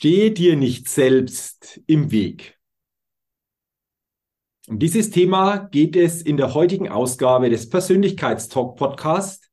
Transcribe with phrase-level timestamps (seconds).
[0.00, 2.58] Stehe dir nicht selbst im Weg.
[4.66, 9.50] Um dieses Thema geht es in der heutigen Ausgabe des Persönlichkeitstalk Podcast.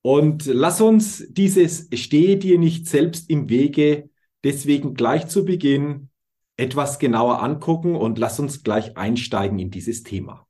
[0.00, 4.08] Und lass uns dieses Stehe dir nicht selbst im Wege
[4.44, 6.08] deswegen gleich zu Beginn
[6.56, 10.46] etwas genauer angucken und lass uns gleich einsteigen in dieses Thema.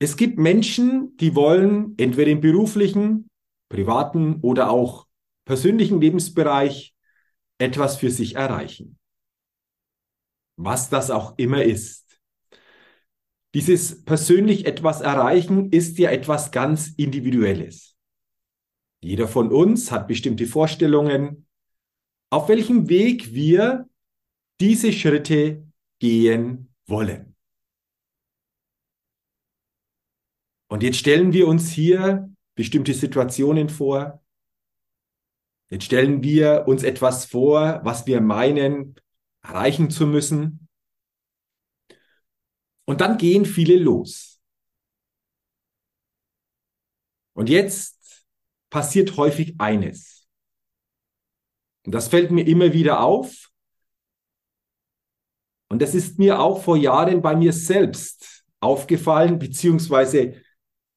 [0.00, 3.28] Es gibt Menschen, die wollen entweder im beruflichen,
[3.68, 5.06] privaten oder auch
[5.44, 6.94] persönlichen Lebensbereich
[7.58, 8.98] etwas für sich erreichen.
[10.56, 12.20] Was das auch immer ist.
[13.54, 17.96] Dieses persönlich etwas erreichen ist ja etwas ganz Individuelles.
[19.00, 21.46] Jeder von uns hat bestimmte Vorstellungen,
[22.30, 23.88] auf welchem Weg wir
[24.60, 25.66] diese Schritte
[26.00, 27.36] gehen wollen.
[30.68, 34.23] Und jetzt stellen wir uns hier bestimmte Situationen vor,
[35.74, 38.94] Jetzt stellen wir uns etwas vor, was wir meinen,
[39.42, 40.68] erreichen zu müssen.
[42.84, 44.40] Und dann gehen viele los.
[47.32, 48.24] Und jetzt
[48.70, 50.28] passiert häufig eines.
[51.84, 53.50] Und das fällt mir immer wieder auf.
[55.68, 60.40] Und das ist mir auch vor Jahren bei mir selbst aufgefallen, beziehungsweise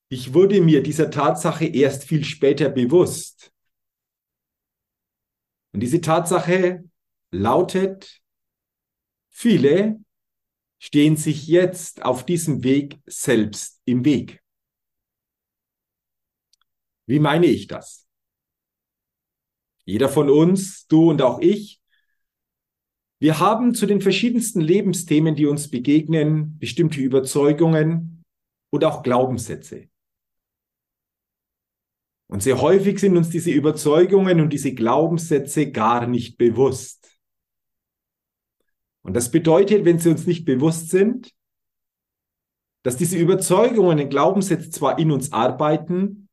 [0.08, 3.52] ich wurde mir dieser Tatsache erst viel später bewusst.
[5.78, 6.90] Und diese Tatsache
[7.30, 8.24] lautet,
[9.30, 10.04] viele
[10.80, 14.42] stehen sich jetzt auf diesem Weg selbst im Weg.
[17.06, 18.08] Wie meine ich das?
[19.86, 21.80] Jeder von uns, du und auch ich,
[23.20, 28.24] wir haben zu den verschiedensten Lebensthemen, die uns begegnen, bestimmte Überzeugungen
[28.72, 29.90] und auch Glaubenssätze.
[32.28, 37.18] Und sehr häufig sind uns diese Überzeugungen und diese Glaubenssätze gar nicht bewusst.
[39.02, 41.34] Und das bedeutet, wenn sie uns nicht bewusst sind,
[42.84, 46.28] dass diese Überzeugungen und Glaubenssätze zwar in uns arbeiten,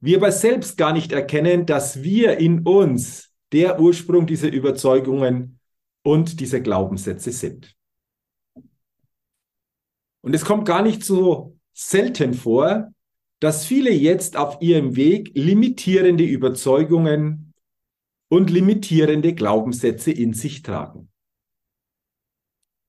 [0.00, 5.60] wir aber selbst gar nicht erkennen, dass wir in uns der Ursprung dieser Überzeugungen
[6.02, 7.76] und dieser Glaubenssätze sind.
[10.22, 12.92] Und es kommt gar nicht so selten vor,
[13.42, 17.52] dass viele jetzt auf ihrem Weg limitierende Überzeugungen
[18.28, 21.10] und limitierende Glaubenssätze in sich tragen.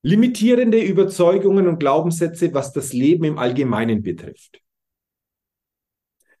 [0.02, 4.62] Limitierende Überzeugungen und Glaubenssätze, was das Leben im Allgemeinen betrifft.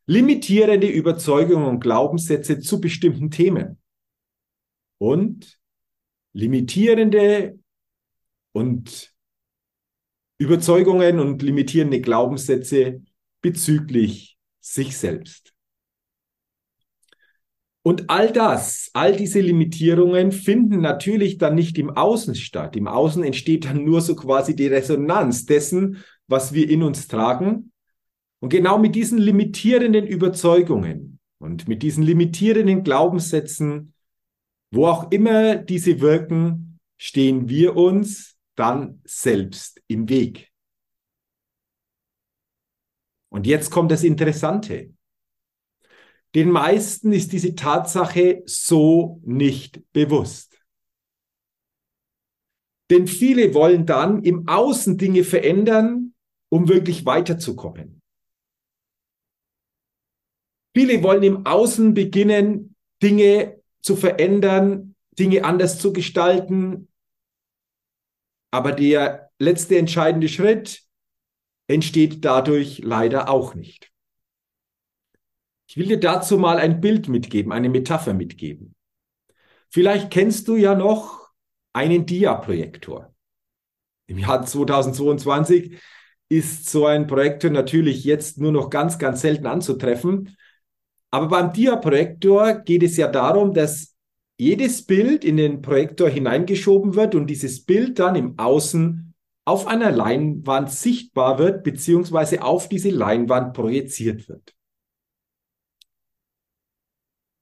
[0.06, 3.82] Limitierende Überzeugungen und Glaubenssätze zu bestimmten Themen.
[4.98, 5.58] Und
[6.34, 7.58] limitierende
[8.52, 9.12] und
[10.38, 13.02] Überzeugungen und limitierende Glaubenssätze
[13.44, 15.52] bezüglich sich selbst.
[17.82, 22.74] Und all das, all diese Limitierungen finden natürlich dann nicht im Außen statt.
[22.74, 27.70] Im Außen entsteht dann nur so quasi die Resonanz dessen, was wir in uns tragen.
[28.40, 33.92] Und genau mit diesen limitierenden Überzeugungen und mit diesen limitierenden Glaubenssätzen,
[34.70, 40.53] wo auch immer diese wirken, stehen wir uns dann selbst im Weg.
[43.34, 44.94] Und jetzt kommt das Interessante.
[46.36, 50.64] Den meisten ist diese Tatsache so nicht bewusst.
[52.92, 56.14] Denn viele wollen dann im Außen Dinge verändern,
[56.48, 58.00] um wirklich weiterzukommen.
[60.76, 66.86] Viele wollen im Außen beginnen, Dinge zu verändern, Dinge anders zu gestalten.
[68.52, 70.83] Aber der letzte entscheidende Schritt,
[71.66, 73.90] entsteht dadurch leider auch nicht.
[75.66, 78.74] Ich will dir dazu mal ein Bild mitgeben, eine Metapher mitgeben.
[79.70, 81.30] Vielleicht kennst du ja noch
[81.72, 83.12] einen Dia-Projektor.
[84.06, 85.80] Im Jahr 2022
[86.28, 90.36] ist so ein Projektor natürlich jetzt nur noch ganz, ganz selten anzutreffen.
[91.10, 93.94] Aber beim Dia-Projektor geht es ja darum, dass
[94.36, 99.13] jedes Bild in den Projektor hineingeschoben wird und dieses Bild dann im Außen
[99.44, 104.54] auf einer Leinwand sichtbar wird, beziehungsweise auf diese Leinwand projiziert wird.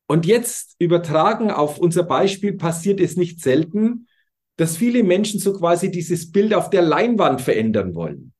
[0.08, 4.08] Und jetzt übertragen auf unser Beispiel passiert es nicht selten,
[4.56, 8.34] dass viele Menschen so quasi dieses Bild auf der Leinwand verändern wollen.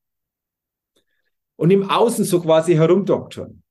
[1.57, 3.63] Und im Außen so quasi herumdoktern.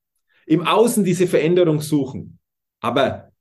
[0.47, 2.39] Im Außen diese Veränderung suchen.
[2.79, 3.31] Aber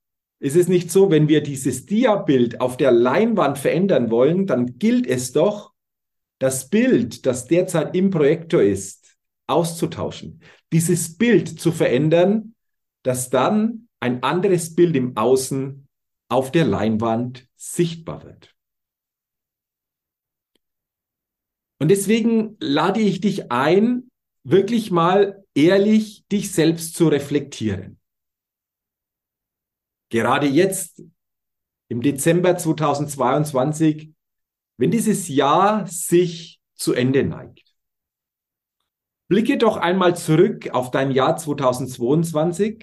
[0.40, 5.06] ist es nicht so, wenn wir dieses Dia-Bild auf der Leinwand verändern wollen, dann gilt
[5.06, 5.72] es doch,
[6.40, 9.16] das Bild, das derzeit im Projektor ist,
[9.46, 10.42] auszutauschen.
[10.72, 12.54] Dieses Bild zu verändern,
[13.04, 15.86] das dann ein anderes Bild im Außen
[16.30, 18.56] auf der Leinwand sichtbar wird.
[21.78, 24.10] Und deswegen lade ich dich ein,
[24.44, 27.98] wirklich mal ehrlich dich selbst zu reflektieren.
[30.10, 31.02] Gerade jetzt,
[31.88, 34.14] im Dezember 2022,
[34.80, 37.76] wenn dieses Jahr sich zu Ende neigt.
[39.28, 42.82] Blicke doch einmal zurück auf dein Jahr 2022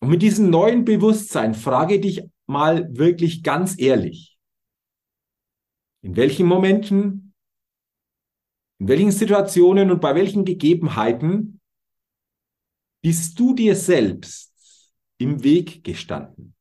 [0.00, 4.38] und mit diesem neuen Bewusstsein frage dich mal wirklich ganz ehrlich,
[6.00, 7.34] in welchen Momenten
[8.78, 11.60] in welchen Situationen und bei welchen Gegebenheiten
[13.02, 14.54] bist du dir selbst
[15.18, 16.54] im Weg gestanden?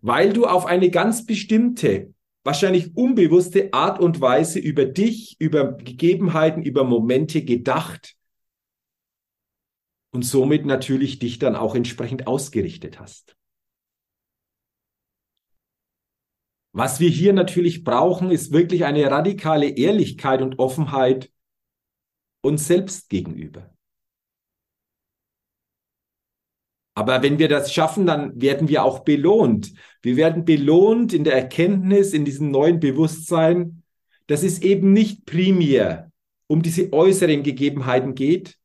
[0.00, 2.14] Weil du auf eine ganz bestimmte,
[2.48, 8.16] wahrscheinlich unbewusste Art und Weise über dich, über Gegebenheiten, über Momente gedacht
[10.14, 13.36] und somit natürlich dich dann auch entsprechend ausgerichtet hast.
[16.72, 21.30] Was wir hier natürlich brauchen, ist wirklich eine radikale Ehrlichkeit und Offenheit
[22.40, 23.76] uns selbst gegenüber.
[26.98, 29.72] Aber wenn wir das schaffen, dann werden wir auch belohnt.
[30.02, 33.84] Wir werden belohnt in der Erkenntnis, in diesem neuen Bewusstsein,
[34.26, 36.10] dass es eben nicht primär
[36.48, 38.58] um diese äußeren Gegebenheiten geht,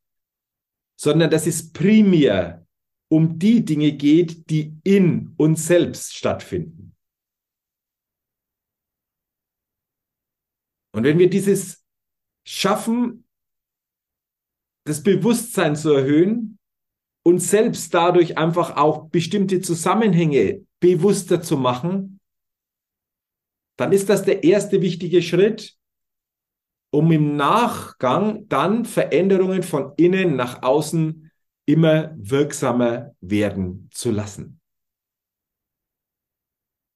[0.99, 2.65] sondern dass es primär
[3.07, 6.95] um die Dinge geht, die in uns selbst stattfinden.
[10.91, 11.85] Und wenn wir dieses
[12.47, 13.27] schaffen,
[14.85, 16.57] das Bewusstsein zu erhöhen
[17.23, 22.19] und selbst dadurch einfach auch bestimmte Zusammenhänge bewusster zu machen,
[23.77, 25.77] dann ist das der erste wichtige Schritt,
[26.91, 31.31] um im Nachgang dann Veränderungen von innen nach außen
[31.65, 34.59] immer wirksamer werden zu lassen.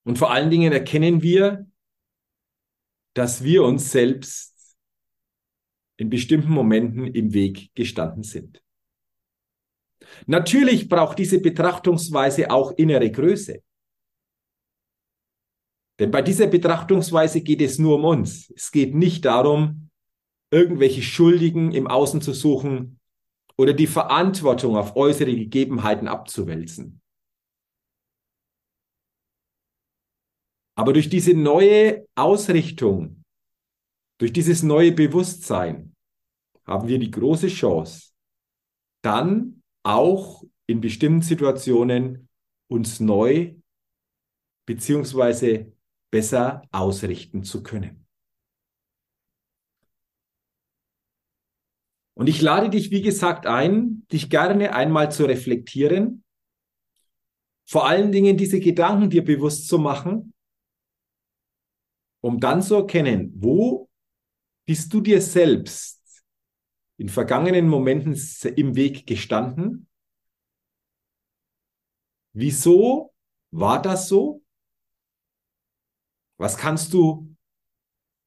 [0.04, 1.66] Und vor allen Dingen erkennen wir,
[3.14, 4.76] dass wir uns selbst
[5.96, 8.62] in bestimmten Momenten im Weg gestanden sind.
[10.26, 13.62] Natürlich braucht diese Betrachtungsweise auch innere Größe.
[15.98, 18.52] Denn bei dieser Betrachtungsweise geht es nur um uns.
[18.54, 19.90] Es geht nicht darum,
[20.50, 23.00] irgendwelche Schuldigen im Außen zu suchen
[23.56, 27.00] oder die Verantwortung auf äußere Gegebenheiten abzuwälzen.
[30.76, 33.24] Aber durch diese neue Ausrichtung,
[34.18, 35.96] durch dieses neue Bewusstsein
[36.64, 38.12] haben wir die große Chance,
[39.02, 42.28] dann auch in bestimmten Situationen
[42.70, 43.54] uns neu
[44.66, 45.72] beziehungsweise
[46.10, 48.06] besser ausrichten zu können.
[52.14, 56.24] Und ich lade dich, wie gesagt, ein, dich gerne einmal zu reflektieren,
[57.66, 60.32] vor allen Dingen diese Gedanken dir bewusst zu machen
[62.20, 63.88] um dann zu erkennen, wo
[64.66, 65.97] bist du dir selbst
[66.98, 68.14] in vergangenen Momenten
[68.56, 69.88] im Weg gestanden?
[72.32, 73.14] Wieso
[73.50, 74.44] war das so?
[76.38, 77.34] Was kannst du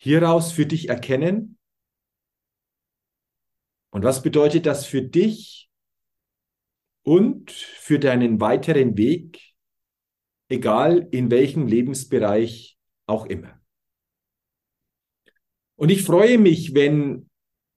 [0.02, 1.58] hieraus für dich erkennen?
[3.94, 5.70] Und was bedeutet das für dich
[7.04, 9.54] und für deinen weiteren Weg,
[10.50, 13.62] egal in welchem Lebensbereich auch immer?
[15.76, 17.31] Und ich freue mich, wenn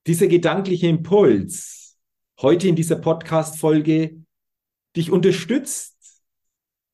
[0.06, 1.98] dieser gedankliche Impuls
[2.40, 4.22] heute in dieser Podcast-Folge
[4.96, 5.96] dich unterstützt,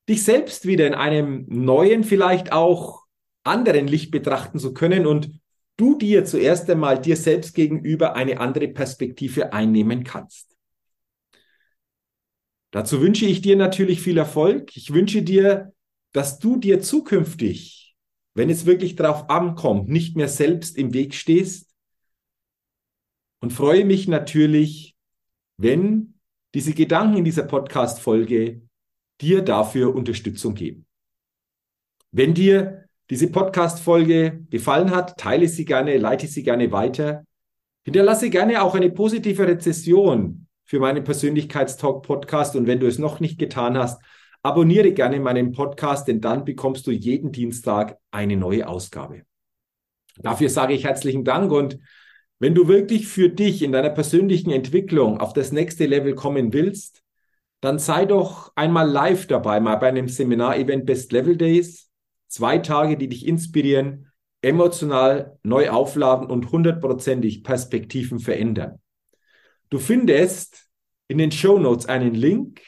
[0.09, 3.05] dich selbst wieder in einem neuen, vielleicht auch
[3.45, 5.31] anderen Licht betrachten zu können und
[5.76, 10.57] du dir zuerst einmal dir selbst gegenüber eine andere Perspektive einnehmen kannst.
[12.71, 14.76] Dazu wünsche ich dir natürlich viel Erfolg.
[14.76, 15.73] Ich wünsche dir,
[16.12, 17.81] dass du dir zukünftig
[18.35, 21.70] wenn es wirklich darauf ankommt, nicht mehr selbst im Weg stehst.
[23.40, 24.94] Und freue mich natürlich,
[25.56, 26.14] wenn
[26.54, 28.62] diese Gedanken in dieser Podcast-Folge
[29.20, 30.87] dir dafür Unterstützung geben.
[32.12, 37.25] Wenn dir diese Podcast-Folge gefallen hat, teile sie gerne, leite sie gerne weiter.
[37.85, 42.56] Hinterlasse gerne auch eine positive Rezession für meinen Persönlichkeitstalk-Podcast.
[42.56, 44.02] Und wenn du es noch nicht getan hast,
[44.42, 49.23] abonniere gerne meinen Podcast, denn dann bekommst du jeden Dienstag eine neue Ausgabe.
[50.16, 51.78] Dafür sage ich herzlichen Dank und
[52.40, 57.02] wenn du wirklich für dich in deiner persönlichen Entwicklung auf das nächste Level kommen willst,
[57.61, 61.90] dann sei doch einmal live dabei, mal bei einem Seminar-Event Best Level Days.
[62.28, 68.80] Zwei Tage, die dich inspirieren, emotional neu aufladen und hundertprozentig Perspektiven verändern.
[69.68, 70.66] Du findest
[71.09, 72.62] in den Show Notes einen Link.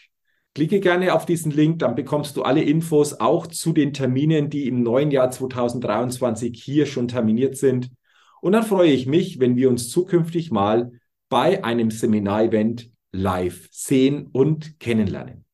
[0.55, 4.69] Klicke gerne auf diesen Link, dann bekommst du alle Infos auch zu den Terminen, die
[4.69, 7.91] im neuen Jahr 2023 hier schon terminiert sind.
[8.43, 10.91] Und dann freue ich mich, wenn wir uns zukünftig mal
[11.29, 15.45] bei einem Seminarevent live sehen und kennenlernen.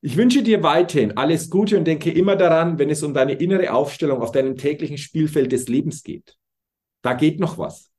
[0.00, 3.72] Ich wünsche dir weiterhin alles Gute und denke immer daran, wenn es um deine innere
[3.72, 6.36] Aufstellung auf deinem täglichen Spielfeld des Lebens geht.
[7.02, 7.92] Da geht noch was.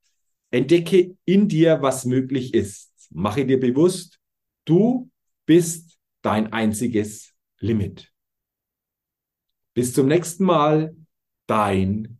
[0.51, 2.91] Entdecke in dir, was möglich ist.
[3.09, 4.19] Mache dir bewusst,
[4.65, 5.09] du
[5.45, 8.11] bist dein einziges Limit.
[9.73, 10.93] Bis zum nächsten Mal,
[11.47, 12.19] dein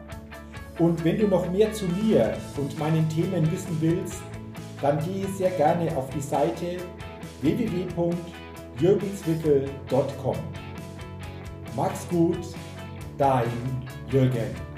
[0.79, 4.21] und wenn du noch mehr zu mir und meinen Themen wissen willst,
[4.81, 6.77] dann gehe sehr gerne auf die Seite
[7.41, 10.37] www.jürgenswickel.com.
[11.75, 12.39] Max gut,
[13.17, 13.51] dein
[14.11, 14.70] Jürgen.